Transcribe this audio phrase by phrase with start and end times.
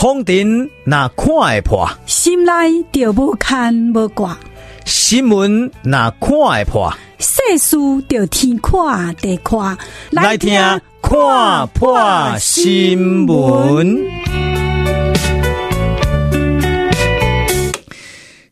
[0.00, 2.52] 风尘那看会破，心内
[2.92, 4.38] 就无牵无挂；
[4.84, 7.76] 新闻那看会破，世事
[8.08, 9.76] 就天看地看。
[10.12, 10.54] 来听
[11.02, 11.98] 看破
[12.38, 14.06] 新闻。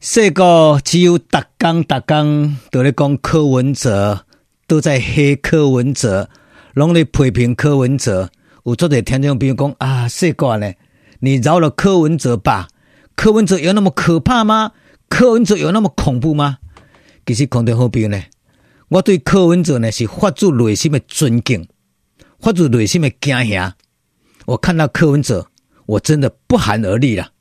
[0.01, 4.25] 世个只有逐工逐工都在讲柯文哲，
[4.67, 6.29] 都在黑柯文哲，
[6.75, 8.29] 拢在批评柯文哲。
[8.65, 10.73] 有做者听众朋友讲啊，世个呢？
[11.27, 12.69] 你饶了柯文哲吧？
[13.17, 14.71] 柯文哲有那么可怕吗？
[15.09, 16.59] 柯文哲有那么恐怖吗？
[17.27, 18.23] 其实空中好比呢，
[18.91, 21.67] 我对柯文哲呢是发自内心的尊敬，
[22.39, 23.75] 发自内心的惊吓。
[24.45, 25.49] 我看到柯文哲，
[25.87, 27.33] 我真的不寒而栗了。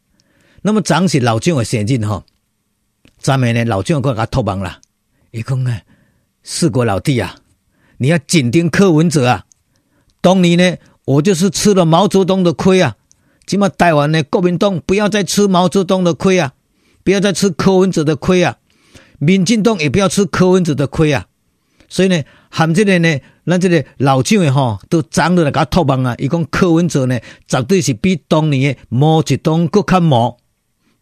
[0.63, 2.23] 那么长是老将的先进哈，
[3.20, 4.81] 咱们呢老将过来托梦了，
[5.30, 5.81] 伊讲呢，
[6.41, 7.36] 四国老弟啊，
[7.97, 9.45] 你要紧盯柯文哲啊。
[10.22, 10.75] 当年呢，
[11.05, 12.95] 我就是吃了毛泽东的亏啊。
[13.46, 16.54] 起码台湾呢，国民党不要再吃毛泽东的亏啊，
[17.04, 18.58] 不要再吃柯文哲的亏啊，
[19.20, 21.28] 民进党也不要吃柯文哲的亏啊。
[21.88, 26.16] 所以呢，含这个呢，咱这个老蒋的吼，都长得来甲托梦啊。
[26.18, 30.38] 伊讲柯文哲呢，绝对是比当年的毛泽东更较毛，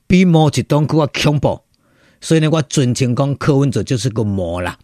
[0.06, 1.62] 比毛泽东更加恐怖。
[2.20, 4.78] 所以呢，我尊称讲柯文哲就是个毛啦。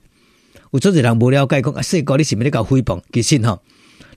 [0.71, 3.01] 有做者人无了解讲啊，说哥你是咪咧搞诽谤？
[3.11, 3.61] 其实吼。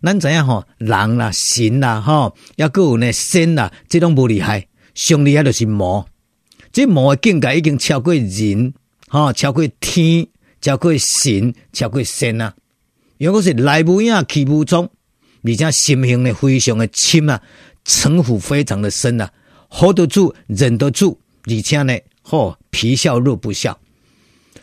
[0.03, 6.05] 咱知影吼，人啦、神啦、吼，抑阁有呢仙啦，这种无厉害，上厉害就是魔。
[6.73, 8.75] 这魔的境界已经超过人，
[9.09, 10.27] 吼，超过天，
[10.61, 12.53] 超过神，超过仙啊。
[13.19, 14.91] 如果是来无影去无踪，
[15.45, 17.41] 而且心性呢非常的深啊，
[17.85, 19.31] 城府非常的深啊
[19.71, 23.79] ，hold 得住，忍得住，而且呢，吼皮笑肉不笑。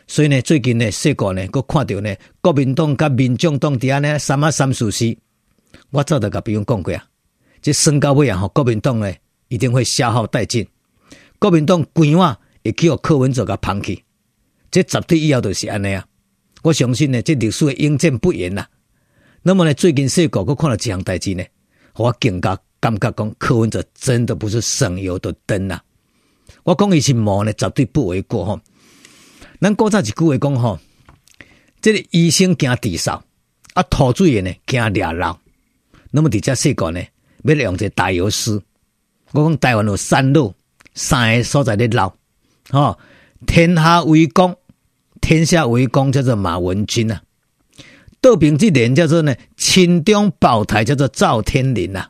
[0.06, 5.18] 所以呢，最近呢，世界呢，阁看到呢，国民党甲民众党底下呢，三啊三事实。
[5.92, 7.04] 我早就甲朋友讲过啊，
[7.62, 9.12] 这升高尾啊，国民党呢
[9.48, 10.68] 一定会消耗殆尽，
[11.40, 14.04] 国民党官话会去予柯文哲甲抛弃，
[14.70, 16.06] 这绝对以后就是安尼啊！
[16.62, 18.68] 我相信呢，这历史会永见不言呐。
[19.42, 21.44] 那么呢，最近世国阁看到这项代志呢，
[21.96, 25.82] 我更加感觉讲柯文哲真的不是省油的灯呐。
[26.64, 28.60] 我讲伊是毛呢，绝对不为过吼。
[29.60, 30.80] 咱古早一句话讲吼，
[31.82, 33.20] 这个医生惊治嗽，
[33.74, 35.36] 啊，土水的呢惊抓漏。
[36.12, 37.00] 那么，伫遮世界呢，
[37.44, 38.60] 要用一个打油诗。
[39.32, 40.56] 我讲台湾有三路，
[40.96, 42.12] 三个所在咧漏。
[42.72, 42.98] 吼，
[43.46, 44.58] 天下为公，
[45.22, 47.22] 天下为公叫做马文君啊。
[48.22, 52.10] 倒平这点叫做呢，亲中宝台叫做赵天麟啊。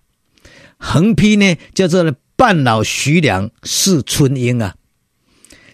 [0.77, 4.75] 横批呢叫做呢，半老徐良是春英啊。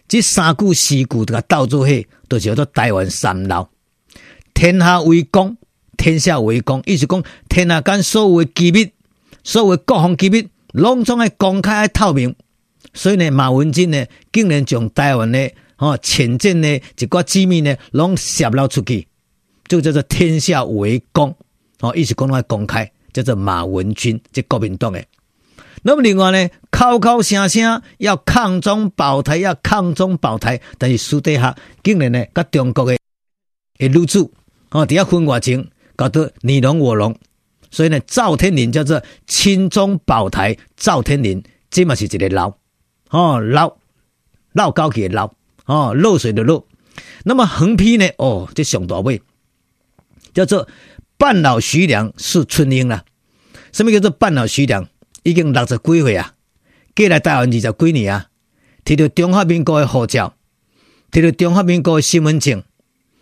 [0.08, 1.92] 这三句诗句都倒做伙，
[2.28, 3.70] 都叫做台湾三老。
[4.56, 5.56] 天下为公。
[5.98, 8.92] 天下为公，意思讲天下间所有的机密，
[9.44, 12.36] 所有的各方机密，拢总爱公开透明。
[12.94, 16.68] 所以呢，马文君呢，竟然将台湾的吼潜舰呢
[16.98, 19.06] 一寡机密呢，拢泄露出去，
[19.68, 21.36] 就叫做天下为公。
[21.82, 25.06] 哦，意思讲爱公开，叫做马文君，即国民党诶。
[25.84, 32.98] 那么另外呢，口口声声要抗中保台，要抗中保台，但是私底下竟然呢，甲中国的
[33.80, 34.20] 诶女子
[34.72, 35.70] 哦，伫遐分外情。
[35.96, 37.18] 搞得你侬我侬，
[37.72, 40.58] 所以呢，赵天麟叫做青中宝台。
[40.76, 42.54] 赵天麟这嘛是一个捞
[43.10, 43.78] 哦，捞
[44.52, 45.34] 捞高级的捞
[45.66, 46.68] 哦，漏水的漏。
[47.24, 48.08] 那么横批呢？
[48.18, 49.22] 哦，这上大尾
[50.34, 50.68] 叫做
[51.18, 53.04] 半老徐良是春英啦。
[53.72, 54.88] 什么叫做半老徐良？
[55.24, 56.34] 已经六十几岁啊，
[56.94, 58.28] 过来台湾二十几年啊，
[58.84, 60.36] 提着中华民国的护照，
[61.12, 62.64] 提着中华民国的身份证，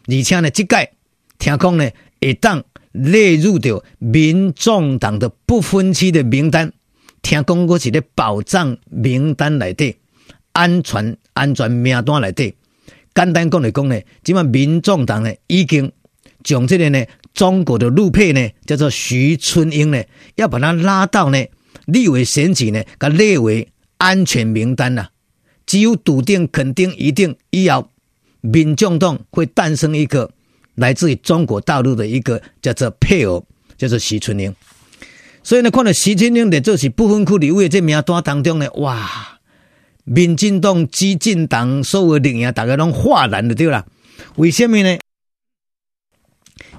[0.08, 0.94] 而且呢，这届
[1.38, 1.90] 听讲呢。
[2.24, 2.64] 会当
[2.94, 6.72] 列入到民众党的不分区的名单，
[7.22, 9.98] 听讲过是咧保障名单内底，
[10.54, 12.56] 安全安全名单内底。
[13.14, 15.92] 简单讲来讲呢，即嘛民众党呢已经
[16.44, 20.02] 将这个呢中国的陆配呢叫做徐春英呢，
[20.36, 21.46] 要把它拉到呢
[21.86, 25.12] 立委选举呢，甲列为安全名单啦。
[25.66, 27.90] 只有笃定、肯定、一定以后，
[28.42, 30.32] 民众党会诞生一个。
[30.76, 33.46] 来自于中国大陆的一个叫做配偶，
[33.78, 34.54] 叫做徐春英。
[35.44, 39.40] 所以呢，看到徐春英的这是不分区立委这名单当中呢，哇，
[40.04, 43.86] 民进党、激进党所有的领导大家拢哗然的对啦。
[44.36, 44.98] 为什么呢？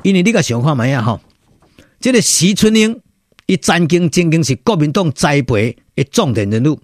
[0.03, 1.21] 因为你个想看嘛呀哈，
[2.01, 3.01] 这个徐春英，
[3.47, 6.81] 伊曾经曾经是国民党栽培的重点人物，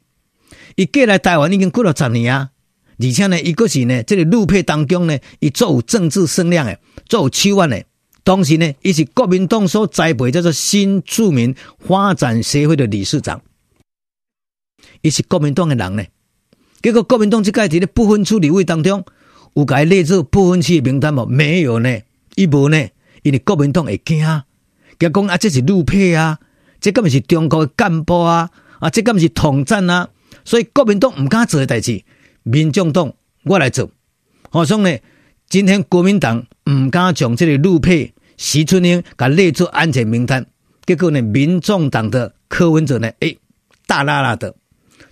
[0.76, 2.50] 伊过来台湾已经过了十年啊。
[3.02, 7.86] 而且呢，伊个是呢，这个陆配当中呢，伊做有政治声量诶，做有手腕诶。
[8.22, 13.40] 同时呢，伊是国民党所栽培叫做新著名发展协会的理事长。
[15.00, 16.04] 伊是国民党的人呢。
[16.82, 19.04] 结果国民党这届伫咧不分区立委当中，
[19.54, 21.24] 有甲伊列入不分区的名单无？
[21.26, 21.98] 没有呢，
[22.36, 22.88] 伊无呢，
[23.22, 24.22] 因为国民党会惊，
[24.98, 26.38] 佮讲啊，这是陆配啊，
[26.80, 30.08] 这根本是中国的干部啊，啊，这根本是统战啊，
[30.44, 32.02] 所以国民党毋敢做的代志，
[32.42, 33.12] 民众党
[33.44, 33.90] 我来做。
[34.50, 34.98] 好像呢，
[35.48, 40.46] 今天国民党毋敢将这个陆配徐春英甲列做安全名单，
[40.84, 43.38] 结果呢，民众党的柯文哲呢，诶、欸，
[43.86, 44.54] 大剌剌的。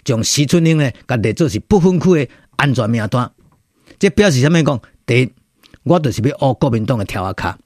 [0.04, 3.30] 将徐春英呢，甲列做是不分区的安全名单，
[3.98, 4.62] 这表示啥物？
[4.62, 5.32] 讲第一，
[5.82, 7.58] 我就是要学国民党的条啊卡。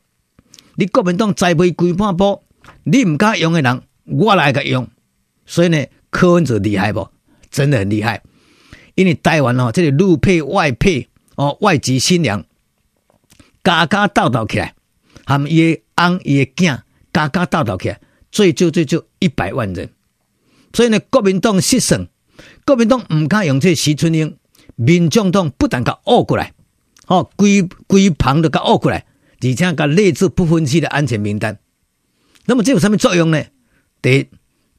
[0.74, 2.42] 你国民党栽培规半波，
[2.84, 4.88] 你唔敢用的人，我来个用。
[5.46, 7.08] 所以呢，柯文哲厉害不？
[7.50, 8.22] 真的很厉害。
[8.94, 12.44] 因为台湾哦，这个陆配、外配哦，外籍新娘，
[13.64, 14.74] 家家斗斗起来，
[15.24, 16.80] 他们伊个翁伊个囝，
[17.12, 18.00] 家家斗斗起来，
[18.30, 19.90] 最少最少一百万人。
[20.72, 22.08] 所以呢，国民党失胜。
[22.64, 24.36] 国民党唔敢用这徐春英，
[24.76, 26.54] 民众党不但甲恶过来，
[27.06, 29.04] 哦，规规旁都甲恶过来，
[29.40, 31.58] 而且甲列置不分区的安全名单。
[32.46, 33.44] 那么这有什么作用呢？
[34.00, 34.28] 第一，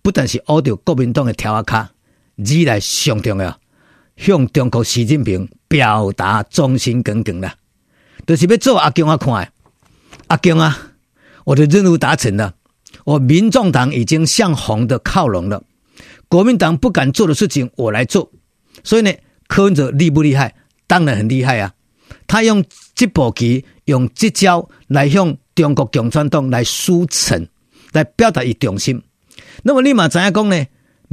[0.02, 1.92] 不但是恶掉国民党的条卡，
[2.38, 3.60] 二来上重要，
[4.16, 7.56] 向中国习近平表达忠心耿耿啦，
[8.26, 9.52] 就是要做阿强啊看，
[10.28, 10.94] 阿强啊，
[11.46, 12.54] 我的任务达成了，
[13.06, 15.64] 我民众党已经向红的靠拢了。
[16.30, 18.32] 国民党不敢做的事情，我来做。
[18.84, 19.12] 所以呢，
[19.48, 20.56] 柯文哲厉不厉害？
[20.88, 21.74] 当然很厉害啊！
[22.28, 22.64] 他用
[22.96, 27.48] 这步棋，用这招来向中国共产党来输诚，
[27.92, 29.02] 来表达伊忠心。
[29.64, 30.66] 那么你嘛知影讲呢？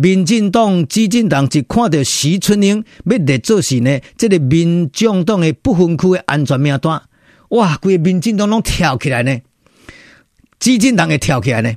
[0.03, 7.03] 民进党、基进党只看到徐春英要来做事呢，这个民进党的不分区的安全名单，
[7.51, 7.77] 哇！
[7.77, 9.41] 规个民进党拢跳起来呢，
[10.59, 11.77] 基进党也跳起来呢。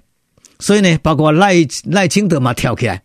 [0.58, 3.04] 所以呢，包括赖赖清德嘛跳起来。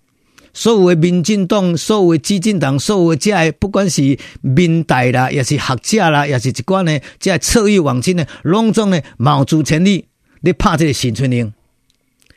[0.54, 10.06] 所有的民进党、所有的基进党、所有的这些不管是民代啦，也是学者啦，也是一关呢，这侧翼网军呢，拢总呢卯足全力，
[10.42, 11.52] 你拍这个徐春英，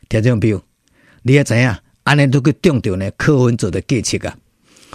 [0.09, 0.63] 听众朋友，
[1.21, 4.37] 你也知影，安尼都去中掉呢柯文哲的计策啊？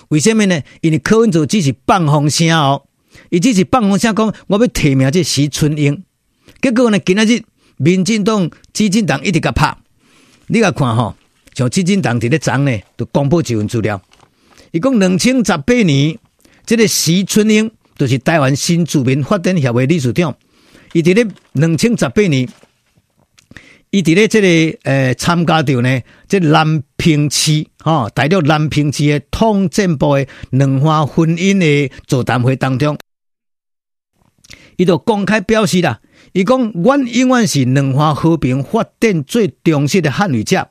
[0.08, 0.60] 为什么呢？
[0.80, 2.84] 因为柯文哲只是放风声哦，
[3.30, 6.02] 伊只是放风声讲我要提名这徐春英，
[6.60, 7.42] 结果呢，今仔日
[7.76, 9.76] 民进党、基进党一直甲拍，
[10.48, 11.16] 你甲看吼。
[11.54, 14.00] 像基进党伫咧昨呢，就公布一份资料。
[14.72, 16.18] 伊讲两千十八年，
[16.66, 20.36] 这个徐春英就是台湾新住民发展协会理事长。
[20.92, 22.46] 伊伫咧两千十八年，
[23.96, 32.98] 伊伫咧这个呃参加着呢，即南平市哈，大陆南平市的统战部的两化婚姻的座谈会当中，
[34.76, 36.02] 伊就公开表示啦，
[36.34, 40.68] 伊讲阮永远是两化和平发展最忠实的捍卫者。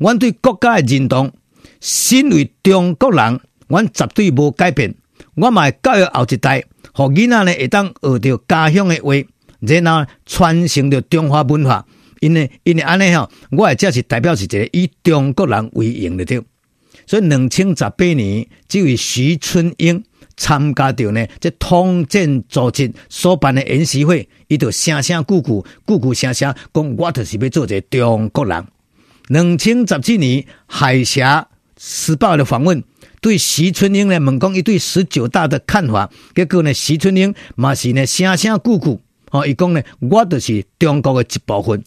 [0.00, 1.32] 阮对国家的认同，
[1.80, 4.96] 身为中国人，阮绝对无改变。
[5.36, 9.14] 我嘛会教育后一代，互囡仔呢会当学着家乡的话，
[9.60, 11.86] 然后传承着中华文化。
[12.20, 16.42] 因为因为安尼吼，我也只是代表是一个以中国人为荣的对。
[17.06, 20.02] 所以两千十八年，这位徐春英
[20.36, 28.66] 参加着呢，这统战组织所办的演习会，伊就声声句句句句声声讲，我就是要做一个中国人。
[29.28, 32.82] 两千十七年海峡时报的访问，
[33.20, 41.84] 对徐春英呢问讲伊对十九大的看法，结果呢徐春英嘛是呢声声句句，哦，伊讲呢我就是中国的一部分。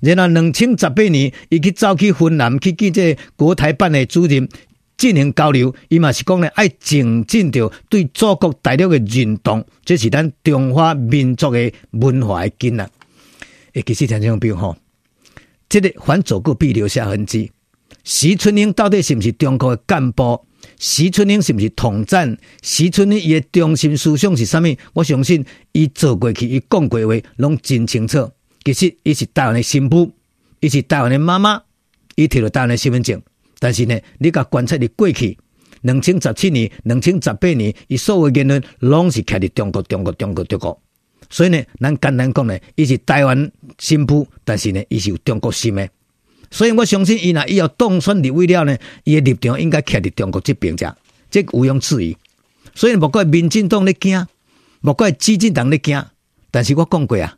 [0.00, 4.48] 然后两千十八年，伊去走去芬兰去见这国台办的主任
[4.96, 12.88] 进行交流，伊嘛是讲呢爱增进着对祖国大陆的认同，这是咱中华民族的文化的根啊。
[13.74, 14.76] 诶，其实听众朋友吼。
[15.68, 17.52] 这个凡走过必留下痕迹。
[18.02, 20.44] 徐春英到底是不是中国的干部？
[20.78, 22.36] 徐春英是不是统战？
[22.60, 24.64] 徐春英伊的中心思想是啥物？
[24.94, 28.30] 我相信伊做过去，伊讲过话，拢真清楚。
[28.64, 30.12] 其实伊是台湾的新妇，
[30.60, 31.62] 伊是台湾的妈妈，
[32.14, 33.20] 伊摕了台湾的身份证。
[33.58, 35.38] 但是呢，你甲观察你过去，
[35.82, 40.80] 两千十七年、两千十八年，伊所有言论拢是徛伫中国、中国、中国、中国。
[41.28, 45.88] 所以呢，咱简单讲呢，伊是台湾新妇，但是呢，伊是有中国心的。
[46.50, 50.94] 所以我相信伊若伊要当选立委了呢，伊的立场应该徛伫中国这边者，
[51.30, 52.16] 这毋庸置疑。
[52.74, 54.26] 所以莫怪民进党咧惊，
[54.80, 56.04] 莫怪基进党咧惊。
[56.50, 57.36] 但是我讲过啊，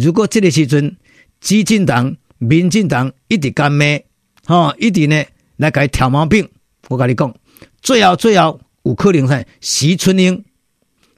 [0.00, 0.96] 如果这个时阵
[1.40, 4.06] 激进党、民进党一直干咩，
[4.46, 5.24] 吼，一直呢
[5.56, 6.48] 来甲伊挑毛病，
[6.88, 7.34] 我甲你讲，
[7.82, 10.44] 最后最后有可能系徐春英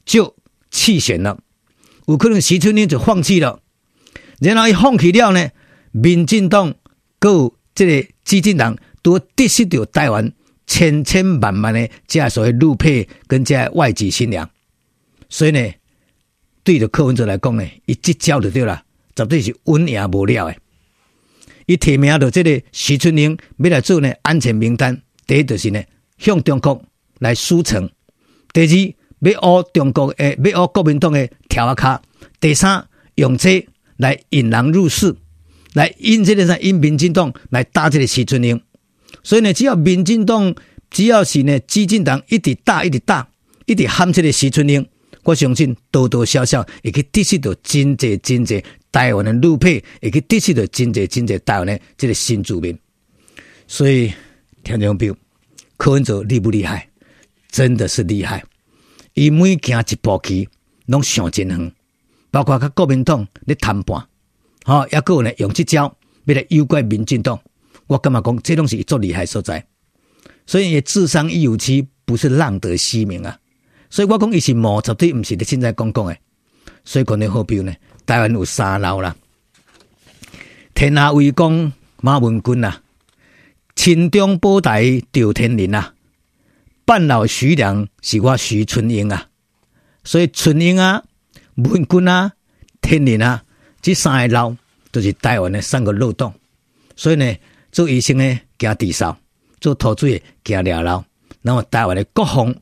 [0.07, 0.35] 就
[0.71, 1.39] 弃选了。
[2.07, 3.61] 有可能徐春英就放弃了，
[4.41, 5.51] 然后一放弃了呢，
[5.93, 6.75] 民进党
[7.19, 10.33] 跟这个基进党都得失掉台湾
[10.67, 14.49] 千千万万的这所谓陆配跟这外籍新娘，
[15.29, 15.71] 所以呢，
[16.63, 18.83] 对着柯文哲来讲呢，一招就对了，
[19.15, 20.57] 绝对是稳赢不了的。
[21.67, 25.81] 伊提名的这个徐春英要来做呢安全名单，第一就是呢
[26.19, 26.83] 向中国
[27.21, 27.89] 来输诚，
[28.53, 32.03] 第二要学中国诶，要学国民党诶条啊卡，
[32.41, 35.15] 第三用这来引狼入室，
[35.75, 38.61] 来引这个啥引民进党来打这个徐春英，
[39.23, 40.55] 所以呢，只要民进党
[40.91, 43.29] 只要是呢激进党一直打一直打
[43.67, 44.85] 一直喊这个徐春英，
[45.25, 48.63] 我相信多多少少也可以得失到真侪真侪。
[48.93, 52.77] 台湾的陆配也可以得失到真侪真侪台湾的这个新住民，
[53.69, 54.13] 所以
[54.65, 55.17] 听众朋友，
[55.77, 56.89] 柯文哲厉不厉害？
[57.53, 58.43] 真的是厉害！
[59.15, 60.49] 伊每行一步棋，
[60.87, 61.73] 拢想真远，
[62.33, 64.05] 包括甲国民党咧谈判，
[64.65, 67.41] 吼，抑阁有呢用这招要来诱拐民进党。
[67.87, 69.65] 我感觉讲，这拢是一种厉害所在。
[70.47, 73.39] 所以智商一有七，不是浪得虚名啊！
[73.91, 76.19] 所以我讲伊是毛，绝对毋是你凊彩讲讲诶。
[76.85, 77.75] 所以讲你好比呢？
[78.07, 79.15] 台湾有三老啦，
[80.75, 81.71] 天下为公
[82.01, 82.81] 马文君呐，
[83.77, 85.95] 亲中宝台赵天麟啊，
[86.85, 89.29] 半老徐良是我徐春英啊，
[90.03, 91.05] 所以春英啊、
[91.57, 92.33] 文君啊、
[92.81, 93.45] 天林啊，
[93.83, 94.57] 这三个老
[94.91, 96.33] 都是台湾的三个漏洞。
[96.97, 97.37] 所以呢，
[97.71, 99.17] 做医生呢惊地少，
[99.61, 101.05] 做土水惊俩老，
[101.43, 102.53] 那么台湾的国防、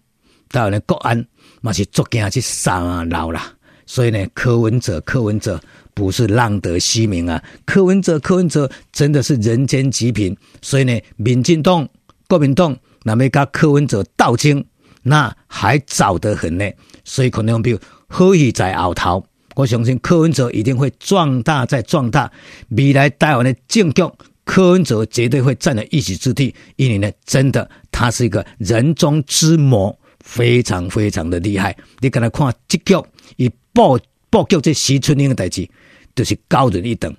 [0.51, 1.25] 台湾的国安
[1.61, 3.53] 嘛是足惊去三老啦。
[3.87, 5.59] 所以呢，柯文哲，柯文哲
[5.95, 7.43] 不是浪得虚名啊！
[7.65, 10.37] 柯文哲，柯文哲真的是人间极品。
[10.61, 11.89] 所以呢，民进党、
[12.29, 14.63] 国民党那么跟柯文哲斗争，
[15.03, 16.71] 那还早得很呢。
[17.03, 17.79] 所以可能比如
[18.09, 19.25] 好戏在后头，
[19.57, 22.31] 我相信柯文哲一定会壮大再壮大。
[22.69, 24.03] 未来台湾的政局，
[24.45, 26.55] 柯文哲绝对会占了一席之地。
[26.77, 31.75] 因为呢，真的他是一个人中之魔，非常非常的厉害。
[32.01, 32.95] 你跟他看这局
[33.37, 33.51] 一。
[33.75, 33.97] 报
[34.29, 35.69] 报告这徐春英的代志，
[36.17, 37.15] 就是高人一等。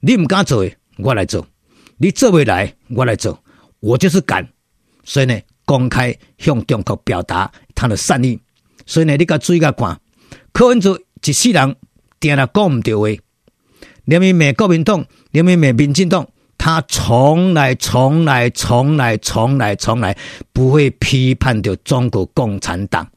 [0.00, 1.40] 你唔敢做，我来做；
[1.98, 3.40] 你做未来，我来做。
[3.78, 4.48] 我就是敢。
[5.04, 8.40] 所以呢，公开向中国表达他的善意。
[8.84, 10.00] 所以呢，你甲注意甲看，
[10.52, 11.76] 柯文哲一世人
[12.18, 13.22] 定了讲唔对话，
[14.06, 16.28] 连咪美国民党，连咪美民进党，
[16.66, 20.18] 他从来从来从来从来从来
[20.52, 23.08] 不会批判掉中国共产党。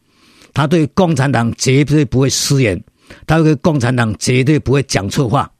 [0.54, 2.80] 他对共产党绝对不会失言，
[3.26, 5.52] 他对共产党绝对不会讲错话，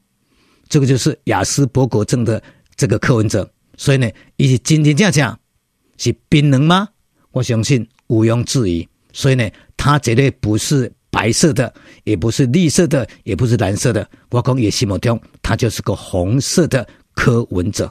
[0.68, 2.40] 这个就是雅斯伯格症的
[2.76, 3.50] 这个柯文哲。
[3.76, 5.36] 所以呢，伊是真真正正
[5.98, 6.86] 是冰冷吗？
[7.32, 8.88] 我相信毋庸置疑。
[9.12, 14.08] 所以呢，他绝对不是白色的，也不是绿色的，也不是蓝色的。
[14.30, 16.86] 我讲也心目中，他就是个红色的
[17.20, 17.86] 柯文哲。